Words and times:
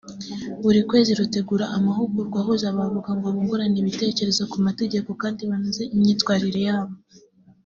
buri 0.61 0.79
kwezi 0.89 1.11
rutegura 1.19 1.65
amahugurwa 1.77 2.37
ahuza 2.41 2.65
abavoka 2.69 3.09
ngo 3.17 3.27
bungurane 3.33 3.77
ibitekerezo 3.79 4.43
ku 4.51 4.57
mategeko 4.67 5.09
kandi 5.21 5.41
banoze 5.49 5.83
imyitwarire 5.95 6.61
yabo 6.69 6.95